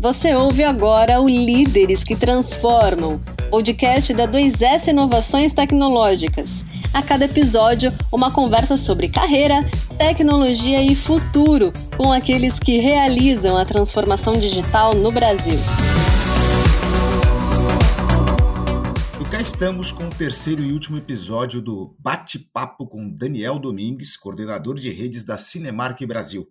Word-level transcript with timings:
Você 0.00 0.34
ouve 0.34 0.64
agora 0.64 1.20
o 1.20 1.28
Líderes 1.28 2.02
que 2.02 2.16
Transformam, 2.16 3.20
podcast 3.50 4.14
da 4.14 4.26
2S 4.26 4.88
Inovações 4.88 5.52
Tecnológicas. 5.52 6.48
A 6.94 7.02
cada 7.02 7.26
episódio, 7.26 7.92
uma 8.10 8.32
conversa 8.32 8.78
sobre 8.78 9.10
carreira, 9.10 9.56
tecnologia 9.98 10.82
e 10.82 10.94
futuro 10.94 11.70
com 11.98 12.10
aqueles 12.10 12.58
que 12.58 12.78
realizam 12.78 13.58
a 13.58 13.66
transformação 13.66 14.32
digital 14.32 14.94
no 14.94 15.12
Brasil. 15.12 15.58
E 19.20 19.24
cá 19.30 19.38
estamos 19.38 19.92
com 19.92 20.04
o 20.04 20.10
terceiro 20.10 20.64
e 20.64 20.72
último 20.72 20.96
episódio 20.96 21.60
do 21.60 21.94
Bate-Papo 21.98 22.86
com 22.86 23.14
Daniel 23.14 23.58
Domingues, 23.58 24.16
coordenador 24.16 24.76
de 24.76 24.88
redes 24.88 25.26
da 25.26 25.36
Cinemark 25.36 26.00
Brasil. 26.06 26.48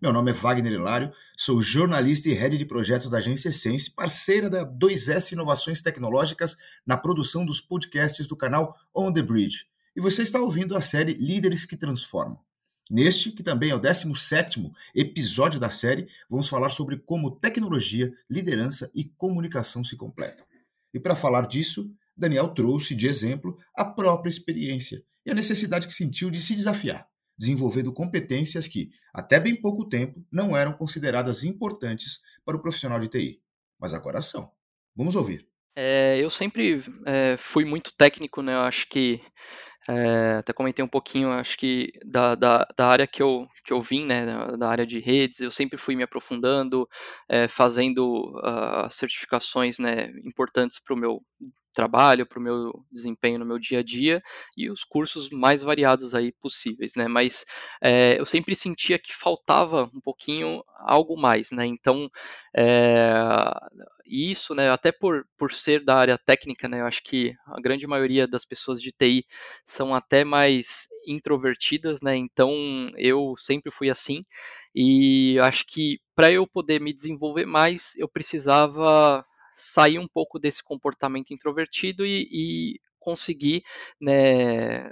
Meu 0.00 0.12
nome 0.12 0.30
é 0.30 0.34
Wagner 0.34 0.72
Hilário, 0.72 1.12
sou 1.36 1.60
jornalista 1.60 2.28
e 2.28 2.32
head 2.32 2.56
de 2.56 2.64
projetos 2.64 3.10
da 3.10 3.18
agência 3.18 3.48
Essence, 3.48 3.90
parceira 3.90 4.48
da 4.48 4.64
2S 4.64 5.32
Inovações 5.32 5.82
Tecnológicas 5.82 6.56
na 6.86 6.96
produção 6.96 7.44
dos 7.44 7.60
podcasts 7.60 8.24
do 8.28 8.36
canal 8.36 8.76
On 8.94 9.12
the 9.12 9.22
Bridge. 9.22 9.66
E 9.96 10.00
você 10.00 10.22
está 10.22 10.40
ouvindo 10.40 10.76
a 10.76 10.80
série 10.80 11.14
Líderes 11.14 11.64
que 11.64 11.76
Transformam. 11.76 12.38
Neste, 12.88 13.32
que 13.32 13.42
também 13.42 13.70
é 13.70 13.74
o 13.74 13.80
17 13.80 14.70
episódio 14.94 15.58
da 15.58 15.68
série, 15.68 16.08
vamos 16.30 16.46
falar 16.46 16.70
sobre 16.70 16.96
como 16.96 17.32
tecnologia, 17.32 18.14
liderança 18.30 18.88
e 18.94 19.04
comunicação 19.04 19.82
se 19.82 19.96
completam. 19.96 20.46
E 20.94 21.00
para 21.00 21.16
falar 21.16 21.48
disso, 21.48 21.90
Daniel 22.16 22.48
trouxe 22.48 22.94
de 22.94 23.08
exemplo 23.08 23.58
a 23.74 23.84
própria 23.84 24.30
experiência 24.30 25.02
e 25.26 25.30
a 25.32 25.34
necessidade 25.34 25.88
que 25.88 25.92
sentiu 25.92 26.30
de 26.30 26.40
se 26.40 26.54
desafiar 26.54 27.08
desenvolvendo 27.38 27.92
competências 27.92 28.66
que, 28.66 28.90
até 29.14 29.38
bem 29.38 29.54
pouco 29.54 29.88
tempo, 29.88 30.24
não 30.30 30.56
eram 30.56 30.72
consideradas 30.72 31.44
importantes 31.44 32.20
para 32.44 32.56
o 32.56 32.60
profissional 32.60 32.98
de 32.98 33.08
TI. 33.08 33.40
Mas 33.78 33.94
agora 33.94 34.20
são. 34.20 34.50
Vamos 34.96 35.14
ouvir. 35.14 35.46
É, 35.76 36.18
eu 36.18 36.28
sempre 36.28 36.82
é, 37.06 37.36
fui 37.36 37.64
muito 37.64 37.92
técnico, 37.96 38.42
né? 38.42 38.54
Eu 38.54 38.62
acho 38.62 38.88
que 38.88 39.20
é, 39.88 40.36
até 40.40 40.52
comentei 40.52 40.84
um 40.84 40.88
pouquinho, 40.88 41.30
acho 41.30 41.56
que 41.56 41.90
da, 42.04 42.34
da, 42.34 42.66
da, 42.76 42.86
área 42.86 43.06
que 43.06 43.22
eu, 43.22 43.46
que 43.64 43.72
eu 43.72 43.80
vim, 43.80 44.04
né, 44.04 44.26
da 44.58 44.68
área 44.68 44.86
de 44.86 44.98
redes, 44.98 45.40
eu 45.40 45.50
sempre 45.50 45.78
fui 45.78 45.96
me 45.96 46.02
aprofundando, 46.02 46.86
é, 47.26 47.48
fazendo 47.48 48.30
uh, 48.36 48.90
certificações 48.90 49.78
né, 49.78 50.10
importantes 50.26 50.78
para 50.78 50.94
o 50.94 50.98
meu 50.98 51.22
trabalho, 51.72 52.26
para 52.26 52.38
o 52.38 52.42
meu 52.42 52.72
desempenho 52.90 53.38
no 53.38 53.46
meu 53.46 53.58
dia 53.58 53.80
a 53.80 53.82
dia 53.82 54.22
e 54.56 54.70
os 54.70 54.84
cursos 54.84 55.30
mais 55.30 55.62
variados 55.62 56.14
aí 56.14 56.32
possíveis, 56.32 56.92
né? 56.96 57.08
Mas 57.08 57.44
é, 57.82 58.18
eu 58.18 58.26
sempre 58.26 58.54
sentia 58.54 58.98
que 58.98 59.14
faltava 59.14 59.90
um 59.94 60.00
pouquinho 60.00 60.62
algo 60.76 61.20
mais, 61.20 61.50
né? 61.50 61.66
Então 61.66 62.10
é, 62.56 63.12
isso, 64.06 64.54
né? 64.54 64.70
Até 64.70 64.90
por, 64.90 65.26
por 65.36 65.52
ser 65.52 65.84
da 65.84 65.96
área 65.96 66.18
técnica, 66.18 66.68
né? 66.68 66.80
Eu 66.80 66.86
acho 66.86 67.02
que 67.02 67.34
a 67.46 67.60
grande 67.60 67.86
maioria 67.86 68.26
das 68.26 68.44
pessoas 68.44 68.80
de 68.80 68.90
TI 68.90 69.24
são 69.64 69.94
até 69.94 70.24
mais 70.24 70.88
introvertidas, 71.06 72.00
né? 72.00 72.16
Então 72.16 72.50
eu 72.96 73.34
sempre 73.36 73.70
fui 73.70 73.90
assim 73.90 74.18
e 74.74 75.38
acho 75.40 75.64
que 75.66 75.98
para 76.14 76.30
eu 76.32 76.46
poder 76.46 76.80
me 76.80 76.92
desenvolver 76.92 77.46
mais, 77.46 77.94
eu 77.96 78.08
precisava 78.08 79.24
sair 79.58 79.98
um 79.98 80.06
pouco 80.06 80.38
desse 80.38 80.62
comportamento 80.62 81.32
introvertido 81.32 82.06
e, 82.06 82.28
e 82.30 82.80
conseguir 83.00 83.64
né, 84.00 84.90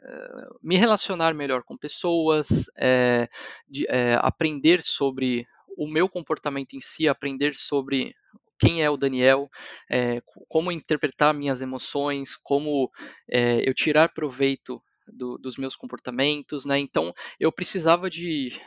me 0.63 0.77
relacionar 0.77 1.35
melhor 1.35 1.63
com 1.63 1.77
pessoas, 1.77 2.71
é, 2.77 3.29
de, 3.69 3.87
é, 3.89 4.15
aprender 4.21 4.83
sobre 4.83 5.47
o 5.77 5.87
meu 5.87 6.09
comportamento 6.09 6.75
em 6.75 6.81
si, 6.81 7.07
aprender 7.07 7.55
sobre 7.55 8.15
quem 8.59 8.83
é 8.83 8.91
o 8.91 8.97
Daniel, 8.97 9.49
é, 9.91 10.21
como 10.49 10.73
interpretar 10.73 11.35
minhas 11.35 11.61
emoções, 11.61 12.37
como 12.37 12.91
eu 13.29 13.75
tirar 13.75 14.15
proveito 14.15 14.83
do, 15.07 15.37
dos 15.37 15.59
meus 15.59 15.77
comportamentos, 15.77 16.65
né? 16.65 16.79
Então 16.79 17.13
eu 17.39 17.53
precisava 17.53 18.09
de, 18.09 18.59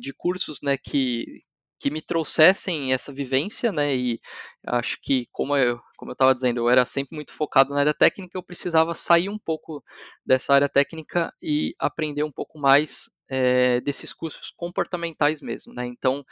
de 0.00 0.14
cursos, 0.14 0.62
né, 0.62 0.78
que 0.78 1.40
que 1.78 1.90
me 1.90 2.02
trouxessem 2.02 2.92
essa 2.92 3.12
vivência, 3.12 3.72
né? 3.72 3.94
E 3.96 4.20
acho 4.66 4.98
que, 5.02 5.26
como 5.32 5.56
eu 5.56 5.80
como 5.96 6.12
eu 6.12 6.14
estava 6.14 6.32
dizendo, 6.34 6.58
eu 6.60 6.68
era 6.70 6.84
sempre 6.84 7.16
muito 7.16 7.32
focado 7.32 7.74
na 7.74 7.80
área 7.80 7.92
técnica, 7.94 8.38
eu 8.38 8.42
precisava 8.42 8.94
sair 8.94 9.28
um 9.28 9.38
pouco 9.38 9.82
dessa 10.24 10.54
área 10.54 10.68
técnica 10.68 11.32
e 11.42 11.74
aprender 11.78 12.22
um 12.22 12.30
pouco 12.30 12.56
mais 12.58 13.10
é, 13.28 13.80
desses 13.80 14.12
cursos 14.12 14.52
comportamentais 14.56 15.42
mesmo, 15.42 15.74
né? 15.74 15.86
Então, 15.86 16.24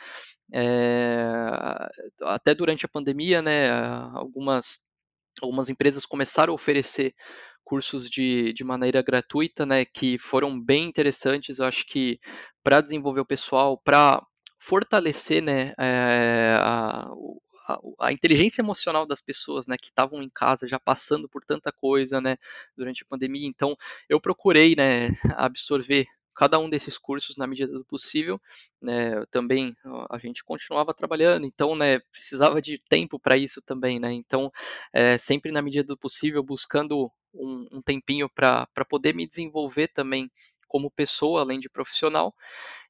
é, 0.52 1.26
até 2.22 2.54
durante 2.54 2.84
a 2.86 2.88
pandemia, 2.88 3.42
né, 3.42 3.70
algumas 4.14 4.78
algumas 5.42 5.68
empresas 5.68 6.06
começaram 6.06 6.52
a 6.52 6.54
oferecer 6.54 7.14
cursos 7.64 8.08
de, 8.08 8.52
de 8.54 8.64
maneira 8.64 9.02
gratuita, 9.02 9.66
né, 9.66 9.84
que 9.84 10.18
foram 10.18 10.60
bem 10.60 10.86
interessantes, 10.86 11.58
eu 11.58 11.66
acho 11.66 11.84
que 11.86 12.18
para 12.62 12.80
desenvolver 12.80 13.20
o 13.20 13.26
pessoal, 13.26 13.78
para 13.84 14.22
fortalecer 14.58 15.42
né, 15.42 15.72
é, 15.78 16.56
a, 16.58 17.08
a, 17.68 17.78
a, 18.00 18.12
inteligência 18.12 18.62
emocional 18.62 19.06
das 19.06 19.20
pessoas 19.20 19.66
né, 19.66 19.76
que 19.76 19.88
estavam 19.88 20.22
em 20.22 20.30
casa 20.30 20.66
já 20.66 20.78
passando 20.78 21.28
por 21.28 21.44
tanta 21.44 21.72
coisa 21.72 22.20
né, 22.20 22.36
durante 22.76 23.02
a 23.02 23.06
pandemia. 23.06 23.46
Então, 23.46 23.76
eu 24.08 24.20
procurei 24.20 24.74
né, 24.74 25.08
absorver 25.36 26.06
cada 26.34 26.58
um 26.58 26.68
desses 26.68 26.98
cursos 26.98 27.36
na 27.36 27.46
medida 27.46 27.72
do 27.72 27.84
possível. 27.84 28.40
Né, 28.80 29.24
também 29.30 29.74
a 30.10 30.18
gente 30.18 30.44
continuava 30.44 30.92
trabalhando, 30.92 31.46
então 31.46 31.74
né, 31.74 31.98
precisava 32.12 32.60
de 32.60 32.78
tempo 32.88 33.18
para 33.18 33.36
isso 33.36 33.62
também. 33.62 33.98
Né, 33.98 34.12
então, 34.12 34.50
é, 34.92 35.18
sempre 35.18 35.50
na 35.50 35.62
medida 35.62 35.86
do 35.86 35.96
possível, 35.96 36.42
buscando 36.42 37.10
um, 37.32 37.66
um 37.72 37.82
tempinho 37.82 38.28
para 38.28 38.66
poder 38.88 39.14
me 39.14 39.26
desenvolver 39.26 39.88
também 39.88 40.30
como 40.68 40.90
pessoa, 40.90 41.40
além 41.40 41.60
de 41.60 41.68
profissional, 41.70 42.34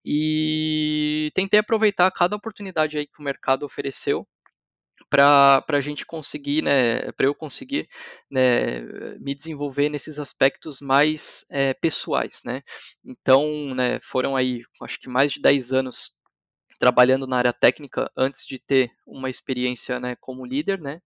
e 0.05 1.31
tentei 1.35 1.61
aproveitar 1.61 2.11
cada 2.11 2.37
oportunidade 2.37 2.99
aí 2.99 3.07
que 3.07 3.21
o 3.21 3.25
mercado 3.25 3.65
ofereceu 3.65 4.27
para 5.11 5.65
a 5.69 5.81
gente 5.81 6.05
conseguir, 6.05 6.63
né, 6.63 7.13
para 7.13 7.27
eu 7.27 7.35
conseguir 7.35 7.89
né, 8.31 8.81
me 9.21 9.35
desenvolver 9.35 9.89
nesses 9.89 10.19
aspectos 10.19 10.81
mais 10.81 11.45
é, 11.51 11.75
pessoais, 11.75 12.43
né. 12.45 12.63
Então, 13.05 13.75
né, 13.75 14.01
foram 14.01 14.37
aí, 14.37 14.63
acho 14.83 14.99
que 14.99 15.09
mais 15.09 15.33
de 15.33 15.41
10 15.41 15.73
anos 15.73 16.13
trabalhando 16.79 17.27
na 17.27 17.39
área 17.39 17.53
técnica 17.53 18.11
antes 18.17 18.47
de 18.47 18.59
ter 18.59 18.91
uma 19.07 19.31
experiência 19.31 20.01
né, 20.01 20.17
como 20.21 20.47
líder, 20.47 20.81
né, 20.81 21.01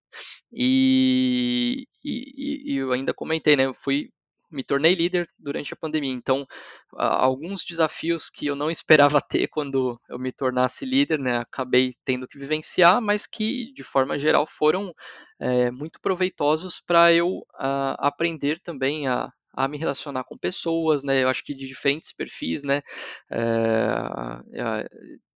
e, 0.52 1.86
e, 2.04 2.74
e 2.74 2.76
eu 2.76 2.92
ainda 2.92 3.14
comentei, 3.14 3.56
né, 3.56 3.66
eu 3.66 3.74
fui 3.74 4.10
me 4.50 4.62
tornei 4.64 4.94
líder 4.94 5.28
durante 5.38 5.72
a 5.72 5.76
pandemia. 5.76 6.12
Então, 6.12 6.46
alguns 6.92 7.64
desafios 7.64 8.28
que 8.28 8.46
eu 8.46 8.56
não 8.56 8.70
esperava 8.70 9.20
ter 9.20 9.48
quando 9.48 10.00
eu 10.08 10.18
me 10.18 10.32
tornasse 10.32 10.84
líder, 10.84 11.18
né, 11.18 11.38
acabei 11.38 11.92
tendo 12.04 12.26
que 12.28 12.38
vivenciar, 12.38 13.00
mas 13.00 13.26
que, 13.26 13.72
de 13.72 13.82
forma 13.82 14.18
geral, 14.18 14.46
foram 14.46 14.94
é, 15.38 15.70
muito 15.70 16.00
proveitosos 16.00 16.80
para 16.80 17.12
eu 17.12 17.38
uh, 17.38 17.96
aprender 17.98 18.60
também 18.60 19.06
a, 19.06 19.32
a 19.52 19.68
me 19.68 19.78
relacionar 19.78 20.24
com 20.24 20.36
pessoas, 20.36 21.02
né? 21.02 21.22
Eu 21.22 21.28
acho 21.28 21.42
que 21.44 21.54
de 21.54 21.66
diferentes 21.66 22.12
perfis, 22.12 22.62
né? 22.62 22.82
É, 23.30 24.86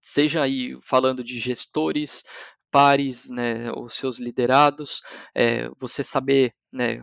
seja 0.01 0.43
aí 0.43 0.77
falando 0.83 1.25
de 1.25 1.39
gestores, 1.39 2.23
pares, 2.71 3.29
né? 3.31 3.71
Os 3.73 3.95
seus 3.95 4.19
liderados, 4.19 5.03
é, 5.35 5.69
você 5.79 6.05
saber, 6.05 6.55
né? 6.73 7.03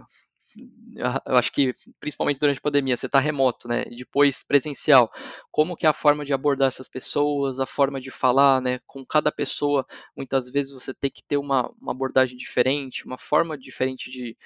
Eu 1.26 1.36
acho 1.38 1.52
que 1.52 1.74
principalmente 2.00 2.40
durante 2.40 2.58
a 2.58 2.62
pandemia, 2.62 2.98
você 2.98 3.06
está 3.06 3.20
remoto, 3.20 3.68
né? 3.68 3.86
Depois 3.86 4.44
presencial. 4.44 5.12
Como 5.52 5.76
que 5.76 5.86
é 5.86 5.90
a 5.90 5.94
forma 5.94 6.26
de 6.26 6.34
abordar 6.34 6.68
essas 6.68 6.88
pessoas, 6.88 7.60
a 7.60 7.66
forma 7.66 8.00
de 8.02 8.12
falar, 8.12 8.62
né? 8.62 8.80
Com 8.86 9.06
cada 9.06 9.32
pessoa, 9.32 9.86
muitas 10.16 10.50
vezes 10.50 10.74
você 10.74 10.94
tem 10.94 11.10
que 11.10 11.24
ter 11.24 11.38
uma, 11.38 11.72
uma 11.82 11.92
abordagem 11.92 12.38
diferente, 12.38 13.06
uma 13.06 13.18
forma 13.18 13.58
diferente 13.58 14.12
de, 14.12 14.38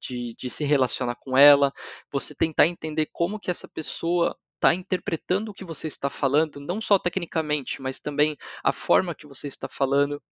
de, 0.00 0.34
de 0.38 0.50
se 0.50 0.64
relacionar 0.64 1.16
com 1.16 1.36
ela. 1.36 1.72
Você 2.12 2.34
tentar 2.34 2.66
entender 2.66 3.06
como 3.12 3.38
que 3.40 3.50
essa 3.50 3.68
pessoa 3.68 4.36
está 4.54 4.74
interpretando 4.74 5.50
o 5.50 5.54
que 5.54 5.64
você 5.64 5.86
está 5.86 6.10
falando, 6.10 6.60
não 6.60 6.80
só 6.80 6.98
tecnicamente, 6.98 7.80
mas 7.80 8.00
também 8.00 8.36
a 8.62 8.72
forma 8.72 9.14
que 9.14 9.26
você 9.26 9.48
está 9.48 9.68
falando. 9.68 10.22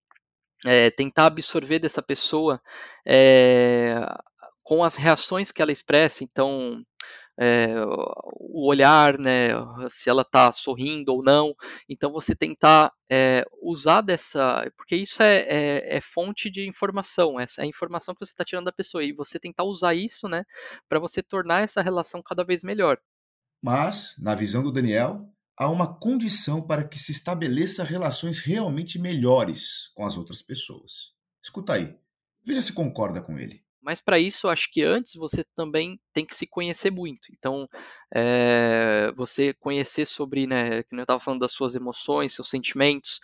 É, 0.65 0.91
tentar 0.91 1.27
absorver 1.27 1.79
dessa 1.79 2.03
pessoa 2.03 2.61
é, 3.07 4.01
com 4.67 4.83
as 4.83 4.97
reações 4.97 5.53
que 5.53 5.63
ela 5.63 5.71
expressa, 5.71 6.25
então 6.25 6.83
é, 7.39 7.69
o 8.33 8.69
olhar, 8.69 9.17
né, 9.17 9.51
se 9.89 10.11
ela 10.11 10.23
está 10.23 10.51
sorrindo 10.51 11.13
ou 11.13 11.23
não, 11.23 11.55
então 11.89 12.11
você 12.11 12.35
tentar 12.35 12.93
é, 13.09 13.45
usar 13.63 14.01
dessa, 14.01 14.69
porque 14.77 14.97
isso 14.97 15.23
é, 15.23 15.37
é, 15.43 15.97
é, 15.99 16.01
fonte 16.01 16.51
de 16.51 16.67
informação, 16.67 17.39
é 17.39 17.47
a 17.59 17.65
informação 17.65 18.13
que 18.13 18.27
você 18.27 18.33
está 18.33 18.45
tirando 18.45 18.65
da 18.65 18.73
pessoa 18.73 19.05
e 19.05 19.13
você 19.13 19.39
tentar 19.39 19.63
usar 19.63 19.95
isso, 19.95 20.29
né, 20.29 20.43
para 20.89 20.99
você 20.99 21.23
tornar 21.23 21.63
essa 21.63 21.81
relação 21.81 22.21
cada 22.21 22.45
vez 22.45 22.65
melhor. 22.65 22.99
Mas, 23.63 24.17
na 24.19 24.35
visão 24.35 24.65
do 24.65 24.73
Daniel, 24.73 25.31
há 25.57 25.71
uma 25.71 25.97
condição 25.97 26.61
para 26.61 26.83
que 26.83 26.99
se 26.99 27.13
estabeleça 27.13 27.85
relações 27.85 28.41
realmente 28.41 28.99
melhores 28.99 29.93
com 29.95 30.05
as 30.05 30.17
outras 30.17 30.43
pessoas. 30.43 31.15
Escuta 31.41 31.75
aí, 31.75 31.97
veja 32.45 32.61
se 32.61 32.73
concorda 32.73 33.23
com 33.23 33.39
ele. 33.39 33.66
Mas 33.87 34.01
para 34.01 34.19
isso, 34.19 34.49
acho 34.49 34.69
que 34.73 34.83
antes 34.83 35.15
você 35.15 35.45
também 35.55 35.97
tem 36.13 36.27
que 36.27 36.35
se 36.35 36.45
conhecer 36.45 36.91
muito. 36.91 37.29
Então, 37.33 37.69
é, 38.13 39.13
você 39.17 39.55
conhecer 39.55 40.05
sobre, 40.07 40.45
né, 40.45 40.83
que 40.83 40.93
eu 40.93 41.01
estava 41.03 41.21
falando 41.21 41.43
das 41.43 41.53
suas 41.53 41.77
emoções, 41.77 42.33
seus 42.35 42.51
sentimentos, 42.51 43.21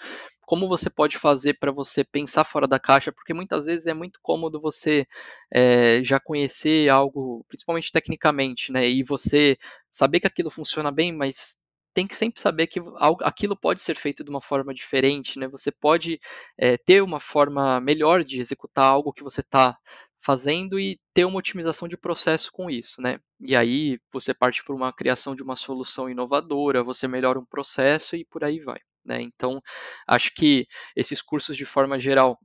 como 0.46 0.68
você 0.68 0.88
pode 0.88 1.18
fazer 1.18 1.54
para 1.58 1.72
você 1.72 2.04
pensar 2.04 2.44
fora 2.44 2.68
da 2.68 2.78
caixa, 2.78 3.10
porque 3.10 3.34
muitas 3.34 3.66
vezes 3.66 3.86
é 3.86 3.94
muito 3.94 4.20
cômodo 4.22 4.60
você 4.60 5.04
é, 5.52 6.00
já 6.04 6.20
conhecer 6.20 6.88
algo, 6.88 7.44
principalmente 7.48 7.90
tecnicamente, 7.90 8.70
né, 8.70 8.88
e 8.88 9.02
você 9.02 9.58
saber 9.90 10.20
que 10.20 10.28
aquilo 10.28 10.48
funciona 10.50 10.92
bem, 10.92 11.12
mas 11.12 11.60
tem 11.92 12.06
que 12.06 12.14
sempre 12.14 12.40
saber 12.40 12.68
que 12.68 12.80
aquilo 13.22 13.56
pode 13.56 13.82
ser 13.82 13.96
feito 13.96 14.22
de 14.24 14.30
uma 14.30 14.40
forma 14.40 14.72
diferente, 14.72 15.38
né? 15.38 15.46
Você 15.48 15.70
pode 15.70 16.18
é, 16.56 16.78
ter 16.78 17.02
uma 17.02 17.20
forma 17.20 17.78
melhor 17.80 18.24
de 18.24 18.40
executar 18.40 18.86
algo 18.86 19.12
que 19.12 19.22
você 19.22 19.40
está 19.42 19.76
fazendo 20.22 20.78
e 20.78 20.98
ter 21.12 21.24
uma 21.24 21.38
otimização 21.38 21.88
de 21.88 21.96
processo 21.96 22.50
com 22.52 22.70
isso, 22.70 23.00
né? 23.02 23.18
E 23.40 23.56
aí 23.56 23.98
você 24.12 24.32
parte 24.32 24.64
por 24.64 24.74
uma 24.74 24.92
criação 24.92 25.34
de 25.34 25.42
uma 25.42 25.56
solução 25.56 26.08
inovadora, 26.08 26.82
você 26.84 27.08
melhora 27.08 27.38
um 27.38 27.44
processo 27.44 28.16
e 28.16 28.24
por 28.24 28.44
aí 28.44 28.60
vai, 28.60 28.78
né? 29.04 29.20
Então, 29.20 29.60
acho 30.06 30.32
que 30.34 30.66
esses 30.96 31.20
cursos 31.20 31.56
de 31.56 31.64
forma 31.64 31.98
geral, 31.98 32.38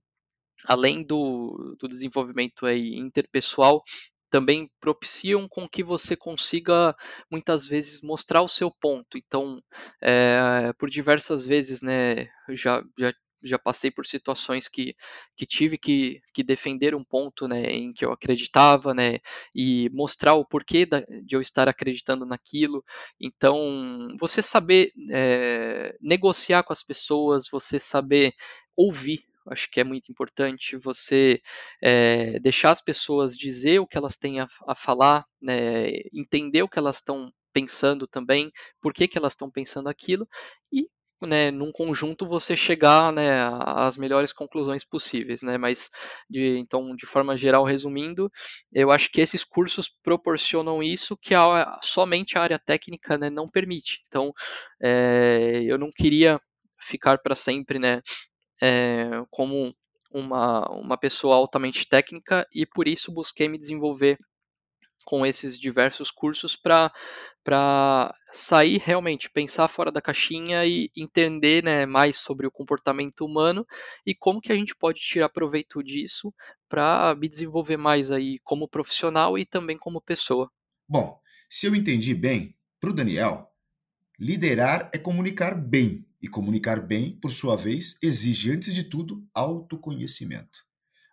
além 0.66 1.04
do, 1.04 1.76
do 1.80 1.88
desenvolvimento 1.88 2.66
aí 2.66 2.96
interpessoal, 2.96 3.84
também 4.30 4.70
propiciam 4.80 5.48
com 5.48 5.68
que 5.70 5.84
você 5.84 6.16
consiga 6.16 6.96
muitas 7.32 7.66
vezes 7.66 8.02
mostrar 8.02 8.42
o 8.42 8.48
seu 8.48 8.72
ponto. 8.72 9.18
Então, 9.18 9.62
é, 10.02 10.74
por 10.78 10.90
diversas 10.90 11.48
vezes, 11.48 11.82
né, 11.82 12.28
já, 12.50 12.84
já 13.00 13.14
já 13.44 13.60
passei 13.60 13.92
por 13.92 14.06
situações 14.06 14.68
que, 14.68 14.96
que 15.36 15.46
tive 15.46 15.78
que, 15.78 16.22
que 16.34 16.44
defender 16.44 16.96
um 16.96 17.04
ponto 17.04 17.48
né, 17.48 17.64
em 17.66 17.94
que 17.94 18.06
eu 18.06 18.12
acreditava, 18.12 18.94
né, 18.94 19.20
e 19.54 19.90
mostrar 19.94 20.34
o 20.34 20.46
porquê 20.46 20.86
da, 20.86 21.02
de 21.02 21.36
eu 21.36 21.42
estar 21.42 21.68
acreditando 21.68 22.26
naquilo. 22.26 22.84
Então, 23.20 24.08
você 24.20 24.42
saber 24.42 24.92
é, 25.12 25.96
negociar 26.02 26.64
com 26.64 26.74
as 26.74 26.84
pessoas, 26.84 27.48
você 27.50 27.80
saber 27.80 28.34
ouvir 28.76 29.24
acho 29.50 29.70
que 29.72 29.80
é 29.80 29.84
muito 29.84 30.12
importante 30.12 30.78
você 30.78 31.42
é, 31.82 32.40
deixar 32.40 32.72
as 32.72 32.82
pessoas 32.82 33.36
dizer 33.36 33.80
o 33.80 33.88
que 33.88 33.98
elas 33.98 34.18
têm 34.18 34.40
a, 34.40 34.48
a 34.68 34.76
falar, 34.76 35.26
né, 35.42 35.90
entender 36.14 36.64
o 36.64 36.70
que 36.70 36.80
elas 36.80 36.98
estão 36.98 37.32
pensando 37.54 38.06
também, 38.08 38.52
por 38.80 38.94
que, 38.94 39.08
que 39.08 39.18
elas 39.18 39.34
estão 39.34 39.50
pensando 39.50 39.90
aquilo, 39.90 40.28
e 40.72 40.88
né, 41.26 41.50
num 41.52 41.72
conjunto 41.72 42.28
você 42.28 42.56
chegar 42.56 43.12
né, 43.12 43.50
às 43.66 43.98
melhores 43.98 44.32
conclusões 44.32 44.84
possíveis, 44.84 45.42
né? 45.42 45.58
Mas 45.58 45.90
de, 46.30 46.58
então, 46.60 46.96
de 46.96 47.06
forma 47.06 47.36
geral, 47.38 47.64
resumindo, 47.64 48.30
eu 48.74 48.92
acho 48.92 49.10
que 49.12 49.22
esses 49.22 49.44
cursos 49.44 49.90
proporcionam 50.04 50.84
isso 50.84 51.18
que 51.18 51.34
a, 51.34 51.80
somente 51.82 52.38
a 52.38 52.42
área 52.42 52.60
técnica 52.60 53.18
né, 53.18 53.30
não 53.30 53.50
permite. 53.50 54.04
Então, 54.08 54.32
é, 54.82 55.64
eu 55.66 55.78
não 55.78 55.92
queria 55.92 56.40
ficar 56.80 57.18
para 57.20 57.36
sempre, 57.36 57.80
né, 57.80 58.02
é, 58.62 59.24
como 59.32 59.74
uma, 60.12 60.68
uma 60.72 60.98
pessoa 60.98 61.36
altamente 61.36 61.88
técnica 61.88 62.48
e 62.54 62.66
por 62.66 62.88
isso 62.88 63.12
busquei 63.12 63.48
me 63.48 63.58
desenvolver 63.58 64.18
com 65.08 65.26
esses 65.26 65.58
diversos 65.58 66.12
cursos 66.12 66.54
para 66.54 68.14
sair 68.34 68.78
realmente, 68.84 69.30
pensar 69.30 69.70
fora 69.70 69.90
da 69.90 70.02
caixinha 70.02 70.66
e 70.66 70.92
entender 70.98 71.64
né, 71.64 71.86
mais 71.86 72.18
sobre 72.18 72.46
o 72.46 72.52
comportamento 72.52 73.24
humano 73.24 73.66
e 74.06 74.14
como 74.14 74.42
que 74.42 74.52
a 74.52 74.56
gente 74.56 74.76
pode 74.76 75.00
tirar 75.00 75.30
proveito 75.30 75.82
disso 75.82 76.34
para 76.68 77.16
me 77.16 77.30
desenvolver 77.30 77.78
mais 77.78 78.12
aí 78.12 78.38
como 78.44 78.68
profissional 78.68 79.40
e 79.40 79.46
também 79.46 79.78
como 79.78 80.02
pessoa. 80.02 80.52
Bom, 80.86 81.18
se 81.50 81.68
eu 81.68 81.74
entendi 81.74 82.14
bem, 82.14 82.54
para 82.78 82.90
o 82.90 82.94
Daniel, 82.94 83.50
liderar 84.20 84.92
é 84.94 84.98
comunicar 84.98 85.56
bem 85.56 86.06
e 86.22 86.28
comunicar 86.28 86.86
bem, 86.86 87.18
por 87.18 87.32
sua 87.32 87.56
vez, 87.56 87.98
exige, 88.02 88.52
antes 88.52 88.74
de 88.74 88.84
tudo, 88.84 89.26
autoconhecimento. 89.34 90.67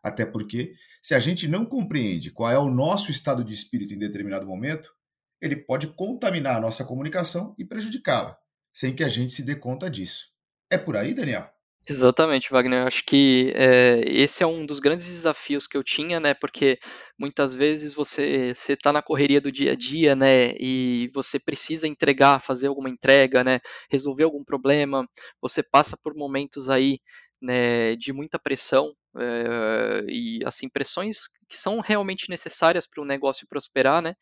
Até 0.04 0.26
porque, 0.26 0.74
se 1.00 1.14
a 1.14 1.18
gente 1.18 1.48
não 1.48 1.64
compreende 1.64 2.30
qual 2.30 2.50
é 2.50 2.58
o 2.58 2.68
nosso 2.68 3.10
estado 3.10 3.42
de 3.42 3.54
espírito 3.54 3.94
em 3.94 3.98
determinado 3.98 4.46
momento, 4.46 4.92
ele 5.40 5.56
pode 5.56 5.86
contaminar 5.94 6.56
a 6.56 6.60
nossa 6.60 6.84
comunicação 6.84 7.54
e 7.58 7.64
prejudicá-la, 7.64 8.38
sem 8.70 8.94
que 8.94 9.02
a 9.02 9.08
gente 9.08 9.32
se 9.32 9.42
dê 9.42 9.56
conta 9.56 9.88
disso. 9.90 10.28
É 10.70 10.76
por 10.76 10.94
aí, 10.94 11.14
Daniel? 11.14 11.50
Exatamente, 11.86 12.50
Wagner. 12.50 12.80
Eu 12.80 12.86
acho 12.86 13.04
que 13.04 13.52
é, 13.54 14.00
esse 14.06 14.42
é 14.42 14.46
um 14.46 14.64
dos 14.64 14.80
grandes 14.80 15.06
desafios 15.06 15.66
que 15.66 15.76
eu 15.76 15.84
tinha, 15.84 16.18
né? 16.18 16.32
Porque 16.32 16.78
muitas 17.18 17.54
vezes 17.54 17.92
você 17.94 18.54
está 18.70 18.90
na 18.90 19.02
correria 19.02 19.38
do 19.38 19.52
dia 19.52 19.72
a 19.72 19.76
dia, 19.76 20.16
né? 20.16 20.54
E 20.58 21.10
você 21.14 21.38
precisa 21.38 21.86
entregar, 21.86 22.40
fazer 22.40 22.68
alguma 22.68 22.88
entrega, 22.88 23.44
né? 23.44 23.60
Resolver 23.90 24.24
algum 24.24 24.42
problema. 24.42 25.06
Você 25.42 25.62
passa 25.62 25.94
por 26.02 26.14
momentos 26.14 26.70
aí 26.70 27.00
né, 27.44 27.94
de 27.96 28.12
muita 28.12 28.38
pressão 28.38 28.94
é, 29.16 30.04
e 30.08 30.40
assim 30.44 30.68
pressões 30.68 31.28
que 31.48 31.56
são 31.56 31.78
realmente 31.80 32.28
necessárias 32.28 32.86
para 32.86 33.02
o 33.02 33.06
negócio 33.06 33.46
prosperar, 33.46 34.02
né? 34.02 34.16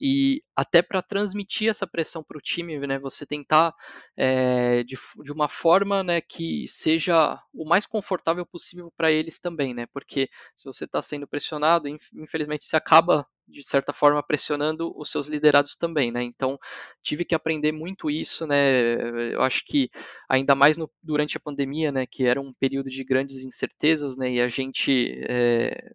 E 0.00 0.42
até 0.54 0.82
para 0.82 1.02
transmitir 1.02 1.68
essa 1.68 1.86
pressão 1.86 2.22
para 2.22 2.38
o 2.38 2.40
time, 2.40 2.78
né? 2.86 2.98
Você 2.98 3.26
tentar 3.26 3.74
é, 4.16 4.84
de, 4.84 4.96
de, 5.24 5.32
uma 5.32 5.48
forma, 5.48 6.02
né, 6.04 6.20
que 6.20 6.66
seja 6.68 7.40
o 7.52 7.66
mais 7.66 7.86
confortável 7.86 8.46
possível 8.46 8.92
para 8.96 9.10
eles 9.10 9.40
também, 9.40 9.74
né? 9.74 9.86
Porque 9.92 10.28
se 10.54 10.64
você 10.64 10.84
está 10.84 11.02
sendo 11.02 11.26
pressionado, 11.26 11.88
infelizmente 11.88 12.64
você 12.64 12.76
acaba 12.76 13.26
de 13.48 13.62
certa 13.62 13.92
forma 13.92 14.22
pressionando 14.22 14.92
os 14.98 15.10
seus 15.10 15.28
liderados 15.28 15.76
também, 15.76 16.10
né? 16.10 16.22
Então 16.22 16.58
tive 17.02 17.24
que 17.24 17.34
aprender 17.34 17.72
muito 17.72 18.10
isso, 18.10 18.46
né? 18.46 19.34
Eu 19.34 19.42
acho 19.42 19.64
que 19.64 19.90
ainda 20.28 20.54
mais 20.54 20.76
no, 20.76 20.90
durante 21.02 21.36
a 21.36 21.40
pandemia, 21.40 21.92
né? 21.92 22.06
Que 22.06 22.24
era 22.24 22.40
um 22.40 22.52
período 22.52 22.90
de 22.90 23.04
grandes 23.04 23.44
incertezas, 23.44 24.16
né? 24.16 24.32
E 24.32 24.40
a 24.40 24.48
gente 24.48 25.20
é, 25.28 25.92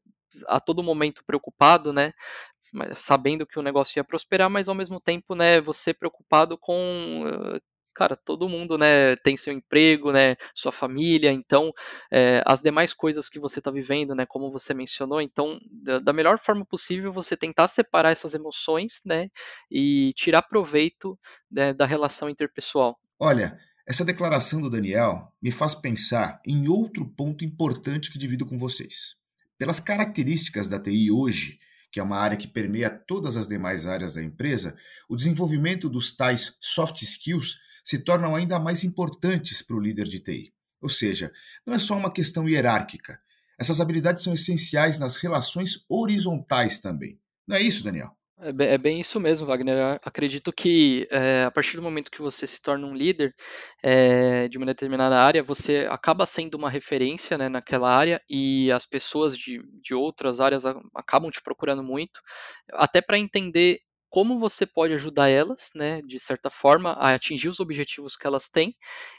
a 0.48 0.60
todo 0.60 0.84
momento 0.84 1.24
preocupado, 1.26 1.92
né? 1.94 2.14
Sabendo 2.96 3.46
que 3.46 3.60
o 3.60 3.62
negócio 3.62 4.00
ia 4.00 4.04
prosperar, 4.04 4.50
mas 4.50 4.70
ao 4.70 4.76
mesmo 4.76 5.00
tempo, 5.00 5.36
né? 5.36 5.60
Você 5.62 5.94
preocupado 5.94 6.58
com 6.58 7.60
cara, 8.02 8.16
todo 8.16 8.50
mundo, 8.50 8.80
né, 8.80 9.16
tem 9.18 9.38
seu 9.38 9.54
emprego, 9.54 10.12
né, 10.12 10.36
sua 10.56 10.72
família, 10.72 11.32
então 11.32 11.72
é, 12.12 12.42
as 12.48 12.60
demais 12.60 12.96
coisas 12.96 13.30
que 13.30 13.40
você 13.40 13.60
está 13.60 13.70
vivendo, 13.70 14.16
né, 14.16 14.26
como 14.26 14.52
você 14.52 14.74
mencionou, 14.74 15.22
então 15.22 15.60
da, 15.72 16.00
da, 16.00 16.12
melhor 16.12 16.40
forma 16.40 16.66
possível 16.66 17.14
você 17.14 17.38
tentar 17.38 17.68
separar 17.68 18.10
essas 18.12 18.34
emoções, 18.34 19.02
né, 19.06 19.30
e 19.70 20.14
tirar 20.16 20.42
proveito 20.42 21.16
né, 21.52 21.76
da 21.76 21.86
relação 21.86 22.28
interpessoal. 22.28 22.98
Olha, 23.20 23.56
essa 23.86 24.04
declaração 24.04 24.60
do 24.60 24.70
Daniel 24.70 25.32
me 25.40 25.52
faz 25.52 25.76
pensar 25.76 26.42
em 26.44 26.68
outro 26.68 27.08
ponto 27.08 27.46
importante 27.46 28.12
que 28.12 28.18
divido 28.18 28.48
com 28.48 28.58
vocês. 28.58 29.16
Pelas 29.60 29.80
características 29.80 30.68
da 30.68 30.80
TI 30.80 31.12
hoje, 31.12 31.60
que 31.92 32.00
é 32.00 32.04
uma 32.04 32.18
área 32.18 32.38
que 32.38 32.48
permeia 32.48 32.90
todas 32.90 33.38
as 33.38 33.48
demais 33.48 33.86
áreas 33.86 34.16
da 34.16 34.24
empresa, 34.24 34.76
o 35.08 35.16
desenvolvimento 35.16 35.88
dos 35.88 36.12
tais 36.16 36.56
soft 36.60 37.04
skills 37.04 37.60
se 37.84 38.00
tornam 38.00 38.36
ainda 38.36 38.60
mais 38.60 38.84
importantes 38.84 39.62
para 39.62 39.76
o 39.76 39.80
líder 39.80 40.08
de 40.08 40.20
TI. 40.20 40.54
Ou 40.82 40.90
seja, 40.90 41.32
não 41.66 41.74
é 41.74 41.80
só 41.80 41.96
uma 41.96 42.12
questão 42.12 42.48
hierárquica. 42.48 43.20
Essas 43.60 43.80
habilidades 43.80 44.24
são 44.24 44.34
essenciais 44.34 44.98
nas 44.98 45.18
relações 45.18 45.86
horizontais 45.88 46.80
também. 46.80 47.20
Não 47.48 47.56
é 47.56 47.62
isso, 47.62 47.84
Daniel? 47.84 48.16
É 48.44 48.52
bem, 48.52 48.68
é 48.70 48.78
bem 48.78 49.00
isso 49.00 49.20
mesmo, 49.20 49.46
Wagner. 49.46 49.78
Eu 49.78 50.00
acredito 50.04 50.52
que 50.52 51.08
é, 51.12 51.44
a 51.44 51.52
partir 51.52 51.76
do 51.76 51.84
momento 51.84 52.10
que 52.10 52.24
você 52.24 52.48
se 52.48 52.60
torna 52.60 52.88
um 52.88 52.96
líder 52.96 53.36
é, 53.84 54.48
de 54.48 54.58
uma 54.58 54.66
determinada 54.66 55.16
área, 55.16 55.44
você 55.44 55.88
acaba 55.88 56.26
sendo 56.26 56.56
uma 56.56 56.68
referência 56.68 57.38
né, 57.38 57.48
naquela 57.50 57.96
área 57.96 58.20
e 58.28 58.72
as 58.72 58.84
pessoas 58.84 59.38
de, 59.38 59.62
de 59.80 59.94
outras 59.94 60.40
áreas 60.40 60.64
acabam 60.96 61.30
te 61.30 61.40
procurando 61.44 61.84
muito, 61.84 62.20
até 62.72 63.00
para 63.00 63.20
entender 63.20 63.82
como 64.12 64.38
você 64.38 64.66
pode 64.66 64.94
ajudar 64.94 65.30
elas, 65.30 65.72
né, 65.74 66.02
de 66.02 66.20
certa 66.20 66.50
forma, 66.50 66.92
a 66.92 67.16
atingir 67.16 67.48
os 67.48 67.62
objetivos 67.62 68.18
que 68.18 68.28
elas 68.28 68.50
têm 68.50 68.76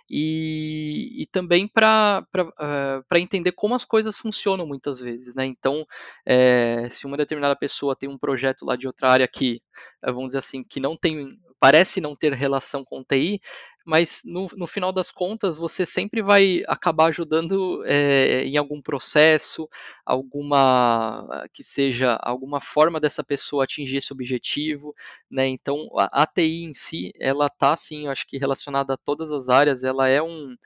e, 0.09 1.23
e 1.23 1.27
também 1.27 1.67
para 1.67 2.27
uh, 2.37 3.17
entender 3.17 3.53
como 3.53 3.75
as 3.75 3.87
coisas 3.87 4.19
funcionam 4.19 4.67
muitas 4.67 5.01
vezes, 5.01 5.35
né? 5.35 5.47
Então, 5.47 5.87
é, 6.27 6.89
se 6.91 7.07
uma 7.07 7.17
determinada 7.17 7.57
pessoa 7.57 7.97
tem 7.97 8.09
um 8.09 8.19
projeto 8.19 8.67
lá 8.67 8.77
de 8.77 8.87
outra 8.87 9.11
área 9.11 9.27
que, 9.27 9.63
vamos 10.05 10.27
dizer 10.27 10.39
assim, 10.39 10.63
que 10.63 10.79
não 10.79 10.95
tem 10.95 11.39
parece 11.62 12.00
não 12.00 12.16
ter 12.16 12.33
relação 12.33 12.83
com 12.83 13.04
TI, 13.04 13.40
mas 13.87 14.23
no, 14.25 14.49
no 14.57 14.66
final 14.66 14.92
das 14.92 15.12
contas 15.12 15.57
você 15.57 15.87
sempre 15.87 16.21
vai 16.21 16.64
acabar 16.66 17.07
ajudando 17.07 17.85
é, 17.87 18.42
em 18.42 18.57
algum 18.57 18.83
processo, 18.83 19.69
alguma 20.04 21.47
que 21.52 21.62
seja 21.62 22.19
alguma 22.21 22.61
forma 22.61 22.99
dessa 22.99 23.23
pessoa 23.23 23.62
atingir 23.62 23.99
esse 23.99 24.12
objetivo, 24.12 24.92
né? 25.31 25.47
Então 25.47 25.88
a, 25.97 26.23
a 26.23 26.26
TI 26.26 26.64
em 26.64 26.75
si, 26.75 27.12
ela 27.21 27.49
tá 27.49 27.75
assim, 27.75 28.09
acho 28.09 28.26
que 28.26 28.38
relacionada 28.38 28.95
a 28.95 28.97
todas 28.97 29.31
as 29.31 29.49
áreas, 29.49 29.85
ela 29.85 30.09
é 30.09 30.21
um 30.21 30.57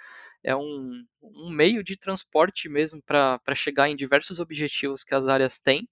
é 0.42 0.56
um, 0.56 1.04
um 1.22 1.50
meio 1.50 1.84
de 1.84 1.96
transporte 1.96 2.68
mesmo 2.70 3.02
para 3.02 3.40
chegar 3.54 3.90
em 3.90 3.96
diversos 3.96 4.38
objetivos 4.38 5.04
que 5.04 5.14
as 5.14 5.26
áreas 5.26 5.58
têm 5.58 5.88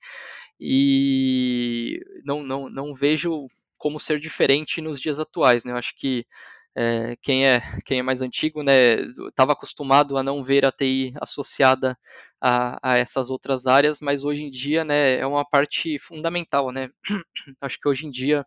e 0.60 2.00
não, 2.24 2.42
não, 2.42 2.68
não 2.70 2.94
vejo 2.94 3.48
como 3.84 4.00
ser 4.00 4.18
diferente 4.18 4.80
nos 4.80 4.98
dias 4.98 5.20
atuais. 5.20 5.62
Né? 5.62 5.72
Eu 5.72 5.76
acho 5.76 5.94
que 5.94 6.26
é, 6.74 7.16
quem, 7.20 7.46
é, 7.46 7.60
quem 7.84 7.98
é 7.98 8.02
mais 8.02 8.22
antigo 8.22 8.62
né, 8.62 8.94
estava 9.28 9.52
acostumado 9.52 10.16
a 10.16 10.22
não 10.22 10.42
ver 10.42 10.64
a 10.64 10.72
TI 10.72 11.12
associada 11.20 11.94
a, 12.40 12.78
a, 12.82 12.96
essas 12.96 13.28
outras 13.28 13.66
áreas, 13.66 14.00
mas 14.00 14.24
hoje 14.24 14.42
em 14.42 14.50
dia 14.50 14.86
né, 14.86 15.18
é 15.18 15.26
uma 15.26 15.44
parte 15.44 15.98
fundamental. 15.98 16.72
Né? 16.72 16.88
Acho 17.60 17.78
que 17.78 17.86
hoje 17.86 18.06
em 18.06 18.10
dia 18.10 18.46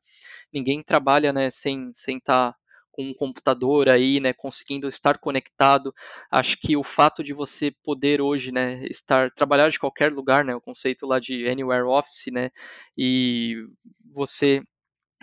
ninguém 0.52 0.82
trabalha 0.82 1.32
né, 1.32 1.52
sem 1.52 1.92
estar 1.94 2.54
tá 2.54 2.58
com 2.92 3.04
um 3.04 3.14
computador 3.14 3.90
aí, 3.90 4.20
né, 4.20 4.34
conseguindo 4.34 4.88
estar 4.88 5.20
conectado. 5.20 5.94
Acho 6.32 6.58
que 6.60 6.76
o 6.76 6.84
fato 6.84 7.24
de 7.24 7.32
você 7.32 7.72
poder 7.84 8.22
hoje, 8.22 8.52
né, 8.52 8.84
estar 8.88 9.30
trabalhar 9.36 9.70
de 9.70 9.78
qualquer 9.78 10.12
lugar, 10.12 10.44
né, 10.44 10.56
o 10.56 10.62
conceito 10.62 11.06
lá 11.06 11.20
de 11.20 11.48
anywhere 11.48 11.84
office, 11.84 12.32
né, 12.32 12.50
e 12.98 13.56
você 14.12 14.64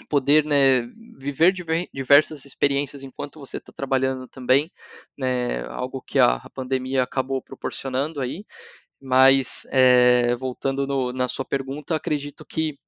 poder 0.09 0.45
né, 0.45 0.83
viver 1.17 1.53
diversas 1.93 2.45
experiências 2.45 3.03
enquanto 3.03 3.39
você 3.39 3.59
está 3.59 3.73
trabalhando 3.73 4.29
também, 4.29 4.71
né, 5.17 5.63
algo 5.67 6.03
que 6.03 6.19
a, 6.19 6.37
a, 6.37 6.51
pandemia 6.51 7.03
acabou 7.03 7.43
proporcionando 7.43 8.21
aí. 8.21 8.45
Mas 9.01 9.67
é, 9.71 10.35
voltando 10.37 10.87
no, 10.87 11.13
na 11.13 11.29
sua 11.29 11.45
pergunta, 11.45 11.95
acredito 11.95 12.45
que 12.45 12.79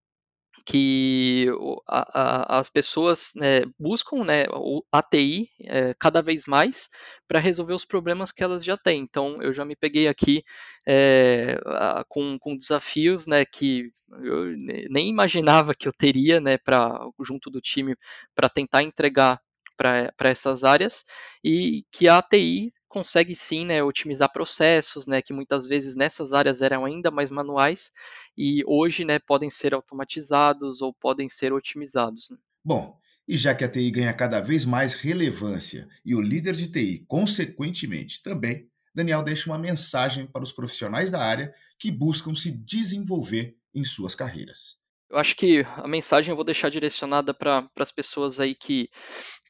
que 0.64 1.46
a, 1.88 2.56
a, 2.56 2.58
as 2.60 2.68
pessoas 2.70 3.32
né, 3.36 3.62
buscam 3.78 4.24
né, 4.24 4.44
o 4.52 4.82
ATI 4.92 5.48
é, 5.64 5.94
cada 5.98 6.22
vez 6.22 6.46
mais 6.46 6.88
para 7.28 7.38
resolver 7.38 7.74
os 7.74 7.84
problemas 7.84 8.32
que 8.32 8.42
elas 8.42 8.64
já 8.64 8.76
têm. 8.76 9.00
Então, 9.02 9.40
eu 9.42 9.52
já 9.52 9.64
me 9.64 9.76
peguei 9.76 10.08
aqui 10.08 10.42
é, 10.86 11.58
a, 11.66 12.04
com, 12.08 12.38
com 12.38 12.56
desafios 12.56 13.26
né, 13.26 13.44
que 13.44 13.90
eu 14.22 14.46
nem 14.90 15.08
imaginava 15.08 15.74
que 15.74 15.86
eu 15.88 15.92
teria 15.92 16.40
né, 16.40 16.56
pra, 16.58 16.98
junto 17.22 17.50
do 17.50 17.60
time 17.60 17.94
para 18.34 18.48
tentar 18.48 18.82
entregar 18.82 19.40
para 19.76 20.10
essas 20.30 20.64
áreas 20.64 21.04
e 21.44 21.84
que 21.92 22.08
a 22.08 22.18
ATI 22.18 22.72
consegue 22.96 23.34
sim 23.34 23.66
né, 23.66 23.82
otimizar 23.82 24.32
processos, 24.32 25.06
né, 25.06 25.20
que 25.20 25.34
muitas 25.34 25.68
vezes 25.68 25.94
nessas 25.94 26.32
áreas 26.32 26.62
eram 26.62 26.82
ainda 26.82 27.10
mais 27.10 27.28
manuais 27.28 27.92
e 28.34 28.64
hoje 28.66 29.04
né, 29.04 29.18
podem 29.18 29.50
ser 29.50 29.74
automatizados 29.74 30.80
ou 30.80 30.94
podem 30.94 31.28
ser 31.28 31.52
otimizados. 31.52 32.30
Né. 32.30 32.38
Bom, 32.64 32.98
e 33.28 33.36
já 33.36 33.54
que 33.54 33.62
a 33.62 33.68
TI 33.68 33.90
ganha 33.90 34.14
cada 34.14 34.40
vez 34.40 34.64
mais 34.64 34.94
relevância 34.94 35.86
e 36.02 36.14
o 36.14 36.22
líder 36.22 36.54
de 36.54 36.68
TI, 36.68 37.04
consequentemente, 37.06 38.22
também, 38.22 38.66
Daniel 38.94 39.22
deixa 39.22 39.50
uma 39.50 39.58
mensagem 39.58 40.26
para 40.26 40.42
os 40.42 40.52
profissionais 40.54 41.10
da 41.10 41.22
área 41.22 41.52
que 41.78 41.90
buscam 41.90 42.34
se 42.34 42.50
desenvolver 42.50 43.58
em 43.74 43.84
suas 43.84 44.14
carreiras. 44.14 44.76
Eu 45.10 45.18
acho 45.18 45.36
que 45.36 45.66
a 45.76 45.86
mensagem 45.86 46.32
eu 46.32 46.36
vou 46.36 46.46
deixar 46.46 46.70
direcionada 46.70 47.34
para 47.34 47.68
as 47.76 47.92
pessoas 47.92 48.40
aí 48.40 48.54
que 48.54 48.88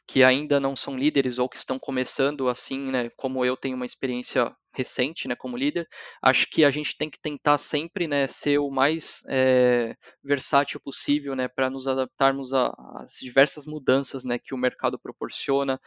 que 0.06 0.22
ainda 0.22 0.60
não 0.60 0.76
são 0.76 0.96
líderes 0.96 1.38
ou 1.38 1.48
que 1.48 1.56
estão 1.56 1.78
começando 1.78 2.48
assim, 2.48 2.90
né, 2.90 3.10
como 3.16 3.44
eu 3.44 3.56
tenho 3.56 3.76
uma 3.76 3.86
experiência 3.86 4.54
recente, 4.72 5.26
né, 5.26 5.34
como 5.34 5.56
líder, 5.56 5.88
acho 6.22 6.46
que 6.50 6.64
a 6.64 6.70
gente 6.70 6.96
tem 6.96 7.08
que 7.10 7.18
tentar 7.18 7.58
sempre, 7.58 8.06
né, 8.06 8.26
ser 8.26 8.58
o 8.58 8.70
mais 8.70 9.22
é, 9.28 9.96
versátil 10.22 10.78
possível, 10.80 11.34
né, 11.34 11.48
para 11.48 11.70
nos 11.70 11.88
adaptarmos 11.88 12.52
às 12.52 13.14
diversas 13.20 13.64
mudanças, 13.66 14.22
né, 14.24 14.38
que 14.38 14.54
o 14.54 14.58
mercado 14.58 14.98
proporciona, 14.98 15.80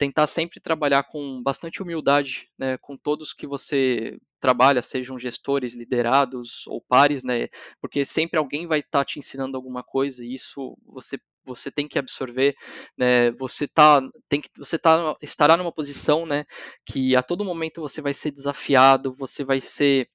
tentar 0.00 0.26
sempre 0.26 0.58
trabalhar 0.58 1.02
com 1.04 1.42
bastante 1.42 1.82
humildade, 1.82 2.48
né, 2.58 2.78
com 2.78 2.96
todos 2.96 3.34
que 3.34 3.46
você 3.46 4.18
trabalha, 4.40 4.80
sejam 4.80 5.18
gestores, 5.18 5.76
liderados 5.76 6.66
ou 6.66 6.80
pares, 6.80 7.22
né, 7.22 7.48
porque 7.82 8.02
sempre 8.02 8.38
alguém 8.38 8.66
vai 8.66 8.78
estar 8.78 9.00
tá 9.00 9.04
te 9.04 9.18
ensinando 9.18 9.58
alguma 9.58 9.82
coisa 9.82 10.24
e 10.24 10.34
isso 10.34 10.74
você 10.86 11.18
você 11.44 11.70
tem 11.70 11.88
que 11.88 11.98
absorver, 11.98 12.54
né? 12.96 13.32
Você 13.32 13.66
tá, 13.66 14.00
tem 14.28 14.42
que, 14.42 14.48
você 14.58 14.78
tá, 14.78 15.16
estará 15.22 15.56
numa 15.56 15.72
posição, 15.72 16.26
né? 16.26 16.44
Que 16.84 17.16
a 17.16 17.22
todo 17.22 17.44
momento 17.46 17.80
você 17.80 18.00
vai 18.02 18.12
ser 18.12 18.30
desafiado, 18.30 19.14
você 19.16 19.42
vai 19.42 19.60
ser 19.60 20.08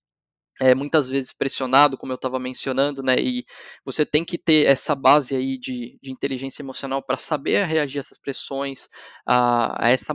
é, 0.62 0.74
muitas 0.74 1.10
vezes 1.10 1.34
pressionado, 1.34 1.98
como 1.98 2.14
eu 2.14 2.16
estava 2.16 2.40
mencionando, 2.40 3.04
né? 3.04 3.16
E 3.20 3.46
você 3.84 4.06
tem 4.06 4.24
que 4.24 4.38
ter 4.38 4.66
essa 4.66 4.96
base 4.96 5.36
aí 5.36 5.58
de, 5.58 6.00
de 6.02 6.12
inteligência 6.12 6.62
emocional 6.62 7.02
para 7.04 7.18
saber 7.18 7.66
reagir 7.66 8.00
a 8.00 8.02
essas 8.02 8.18
pressões, 8.18 8.88
a, 9.26 9.86
a, 9.88 9.90
essa 9.90 10.14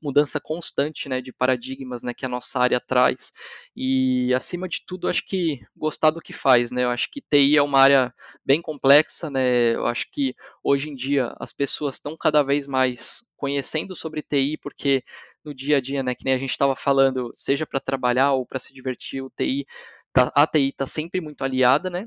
mudança 0.00 0.40
constante, 0.40 1.08
né? 1.08 1.20
De 1.20 1.32
paradigmas, 1.32 2.02
né? 2.02 2.14
Que 2.14 2.24
a 2.24 2.28
nossa 2.28 2.60
área 2.60 2.80
traz. 2.80 3.32
E 3.76 4.32
acima 4.34 4.68
de 4.68 4.84
tudo, 4.86 5.08
acho 5.08 5.24
que 5.26 5.60
gostar 5.76 6.10
do 6.10 6.20
que 6.20 6.32
faz, 6.32 6.70
né? 6.70 6.84
Eu 6.84 6.90
acho 6.90 7.10
que 7.10 7.20
TI 7.20 7.56
é 7.56 7.62
uma 7.62 7.80
área 7.80 8.14
bem 8.44 8.62
complexa, 8.62 9.28
né? 9.28 9.74
Eu 9.74 9.86
acho 9.86 10.10
que 10.10 10.34
hoje 10.62 10.88
em 10.90 10.94
dia 10.94 11.34
as 11.38 11.52
pessoas 11.52 11.96
estão 11.96 12.16
cada 12.16 12.42
vez 12.42 12.66
mais 12.66 13.24
conhecendo 13.40 13.96
sobre 13.96 14.22
TI, 14.22 14.58
porque 14.58 15.02
no 15.44 15.54
dia 15.54 15.78
a 15.78 15.80
dia, 15.80 16.02
né, 16.02 16.14
que 16.14 16.24
nem 16.24 16.34
a 16.34 16.38
gente 16.38 16.50
estava 16.50 16.76
falando, 16.76 17.30
seja 17.34 17.66
para 17.66 17.80
trabalhar 17.80 18.32
ou 18.32 18.46
para 18.46 18.58
se 18.58 18.72
divertir, 18.72 19.22
o 19.22 19.30
TI, 19.30 19.66
tá, 20.12 20.30
a 20.34 20.46
TI 20.46 20.68
está 20.68 20.86
sempre 20.86 21.20
muito 21.20 21.42
aliada, 21.42 21.90
né, 21.90 22.06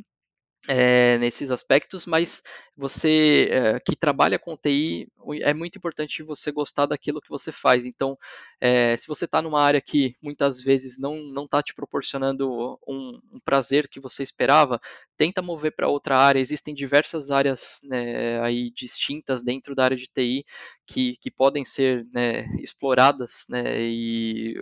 é, 0.67 1.17
nesses 1.17 1.51
aspectos, 1.51 2.05
mas 2.05 2.41
você 2.75 3.49
é, 3.51 3.79
que 3.79 3.95
trabalha 3.95 4.39
com 4.39 4.55
TI, 4.55 5.09
é 5.41 5.53
muito 5.53 5.77
importante 5.77 6.23
você 6.23 6.51
gostar 6.51 6.85
daquilo 6.85 7.21
que 7.21 7.29
você 7.29 7.51
faz. 7.51 7.85
Então, 7.85 8.17
é, 8.61 8.95
se 8.95 9.07
você 9.07 9.25
está 9.25 9.41
numa 9.41 9.61
área 9.61 9.81
que 9.81 10.15
muitas 10.21 10.61
vezes 10.61 10.97
não 10.97 11.43
está 11.43 11.61
te 11.61 11.73
proporcionando 11.73 12.79
um, 12.87 13.19
um, 13.33 13.39
prazer 13.43 13.89
que 13.89 13.99
você 13.99 14.23
esperava, 14.23 14.79
tenta 15.17 15.41
mover 15.41 15.75
para 15.75 15.89
outra 15.89 16.17
área. 16.17 16.39
Existem 16.39 16.73
diversas 16.73 17.29
áreas 17.29 17.79
né, 17.83 18.39
aí 18.41 18.71
distintas 18.71 19.43
dentro 19.43 19.75
da 19.75 19.83
área 19.83 19.97
de 19.97 20.07
TI 20.07 20.45
que, 20.85 21.17
que 21.17 21.31
podem 21.31 21.63
ser 21.65 22.05
né, 22.13 22.45
exploradas, 22.61 23.45
né, 23.49 23.63
e 23.81 24.55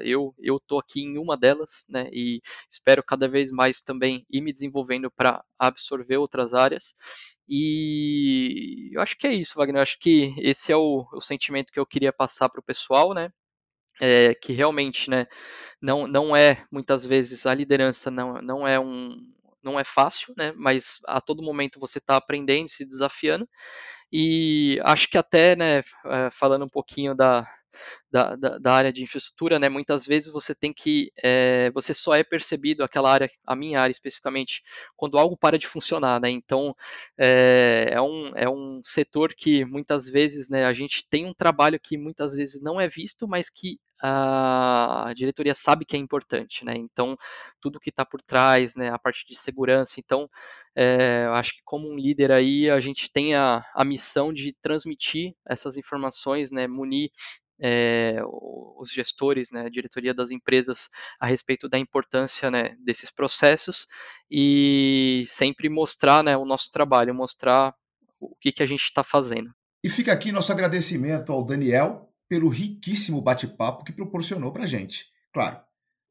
eu 0.00 0.34
eu 0.40 0.56
estou 0.58 0.78
aqui 0.78 1.02
em 1.02 1.18
uma 1.18 1.36
delas, 1.36 1.84
né, 1.88 2.08
e 2.12 2.40
espero 2.70 3.02
cada 3.02 3.28
vez 3.28 3.50
mais 3.50 3.80
também 3.80 4.26
ir 4.30 4.40
me 4.40 4.52
desenvolvendo 4.52 5.10
para 5.10 5.42
absorver 5.58 6.16
outras 6.18 6.54
áreas. 6.54 6.94
E 7.48 8.90
eu 8.92 9.00
acho 9.02 9.16
que 9.18 9.26
é 9.26 9.34
isso, 9.34 9.54
Wagner. 9.56 9.76
Eu 9.78 9.82
acho 9.82 9.98
que 9.98 10.34
esse 10.38 10.72
é 10.72 10.76
o, 10.76 11.06
o 11.12 11.20
sentimento 11.20 11.72
que 11.72 11.78
eu 11.80 11.86
queria 11.86 12.12
passar 12.12 12.48
para 12.48 12.60
o 12.60 12.62
pessoal, 12.62 13.12
né? 13.14 13.30
É, 14.00 14.34
que 14.34 14.52
realmente, 14.52 15.08
né, 15.08 15.26
não, 15.82 16.06
não 16.08 16.36
é 16.36 16.64
muitas 16.70 17.06
vezes 17.06 17.46
a 17.46 17.54
liderança 17.54 18.10
não, 18.10 18.42
não 18.42 18.66
é 18.68 18.80
um 18.80 19.16
não 19.62 19.80
é 19.80 19.84
fácil, 19.84 20.34
né? 20.36 20.52
Mas 20.56 21.00
a 21.06 21.20
todo 21.20 21.42
momento 21.42 21.80
você 21.80 21.98
está 21.98 22.16
aprendendo, 22.16 22.68
se 22.68 22.84
desafiando. 22.84 23.48
E 24.16 24.78
acho 24.84 25.08
que 25.10 25.18
até, 25.18 25.56
né, 25.56 25.78
é, 26.06 26.30
falando 26.30 26.64
um 26.64 26.68
pouquinho 26.68 27.16
da, 27.16 27.48
da, 28.10 28.36
da, 28.36 28.58
da, 28.58 28.72
área 28.72 28.92
de 28.92 29.02
infraestrutura, 29.02 29.58
né, 29.58 29.68
muitas 29.68 30.06
vezes 30.06 30.30
você 30.30 30.54
tem 30.54 30.72
que, 30.72 31.10
é, 31.22 31.70
você 31.72 31.92
só 31.94 32.14
é 32.14 32.22
percebido, 32.22 32.82
aquela 32.84 33.10
área, 33.10 33.30
a 33.46 33.56
minha 33.56 33.80
área 33.80 33.92
especificamente, 33.92 34.62
quando 34.96 35.18
algo 35.18 35.36
para 35.36 35.58
de 35.58 35.66
funcionar, 35.66 36.20
né, 36.20 36.30
então 36.30 36.74
é, 37.18 37.90
é, 37.92 38.00
um, 38.00 38.32
é 38.34 38.48
um 38.48 38.80
setor 38.84 39.32
que 39.34 39.64
muitas 39.64 40.08
vezes, 40.08 40.48
né, 40.48 40.64
a 40.64 40.72
gente 40.72 41.06
tem 41.08 41.26
um 41.26 41.34
trabalho 41.34 41.78
que 41.80 41.96
muitas 41.98 42.34
vezes 42.34 42.60
não 42.60 42.80
é 42.80 42.88
visto, 42.88 43.26
mas 43.28 43.48
que 43.50 43.78
a 44.02 45.12
diretoria 45.14 45.54
sabe 45.54 45.84
que 45.84 45.96
é 45.96 45.98
importante, 45.98 46.64
né? 46.64 46.74
Então, 46.76 47.16
tudo 47.60 47.80
que 47.80 47.90
está 47.90 48.04
por 48.04 48.20
trás, 48.20 48.74
né? 48.74 48.90
A 48.90 48.98
parte 48.98 49.26
de 49.26 49.36
segurança. 49.36 49.94
Então, 49.98 50.28
é, 50.74 51.26
acho 51.32 51.52
que 51.54 51.62
como 51.64 51.88
um 51.88 51.96
líder 51.96 52.32
aí, 52.32 52.68
a 52.68 52.80
gente 52.80 53.10
tem 53.10 53.34
a, 53.34 53.64
a 53.74 53.84
missão 53.84 54.32
de 54.32 54.52
transmitir 54.60 55.34
essas 55.46 55.76
informações, 55.76 56.50
né? 56.50 56.66
Munir 56.66 57.10
é, 57.60 58.20
os 58.24 58.90
gestores, 58.90 59.50
né, 59.50 59.62
a 59.66 59.70
diretoria 59.70 60.14
das 60.14 60.30
empresas 60.30 60.88
a 61.20 61.26
respeito 61.26 61.68
da 61.68 61.78
importância 61.78 62.50
né, 62.50 62.76
desses 62.80 63.10
processos 63.10 63.86
e 64.30 65.24
sempre 65.26 65.68
mostrar 65.68 66.22
né, 66.22 66.36
o 66.36 66.44
nosso 66.44 66.70
trabalho, 66.70 67.14
mostrar 67.14 67.74
o 68.20 68.34
que, 68.40 68.52
que 68.52 68.62
a 68.62 68.66
gente 68.66 68.84
está 68.84 69.02
fazendo. 69.02 69.50
E 69.82 69.88
fica 69.88 70.12
aqui 70.12 70.32
nosso 70.32 70.50
agradecimento 70.50 71.32
ao 71.32 71.44
Daniel 71.44 72.10
pelo 72.28 72.48
riquíssimo 72.48 73.20
bate-papo 73.20 73.84
que 73.84 73.92
proporcionou 73.92 74.50
para 74.50 74.64
a 74.64 74.66
gente. 74.66 75.06
Claro, 75.32 75.60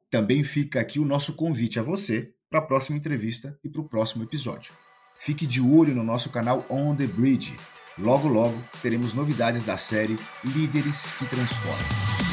também 0.10 0.44
fica 0.44 0.80
aqui 0.80 1.00
o 1.00 1.06
nosso 1.06 1.34
convite 1.36 1.80
a 1.80 1.84
você 1.84 2.34
para 2.50 2.60
a 2.60 2.66
próxima 2.66 2.98
entrevista 2.98 3.60
e 3.64 3.70
para 3.70 3.82
o 3.82 3.90
próximo 3.90 4.24
episódio. 4.24 4.74
Fique 5.16 5.48
de 5.48 5.60
olho 5.60 5.96
no 5.96 6.04
nosso 6.04 6.30
canal 6.30 6.66
On 6.70 6.96
the 6.96 7.08
Bridge 7.08 7.56
Logo, 7.98 8.28
logo 8.28 8.58
teremos 8.82 9.14
novidades 9.14 9.64
da 9.64 9.78
série 9.78 10.18
Líderes 10.44 11.12
que 11.20 11.26
Transformam. 11.28 12.33